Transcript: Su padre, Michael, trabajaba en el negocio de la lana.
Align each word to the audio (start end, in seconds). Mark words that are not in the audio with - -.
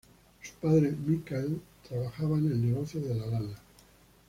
Su 0.41 0.53
padre, 0.55 0.95
Michael, 1.05 1.61
trabajaba 1.87 2.35
en 2.39 2.47
el 2.51 2.71
negocio 2.71 2.99
de 3.01 3.13
la 3.13 3.27
lana. 3.27 3.59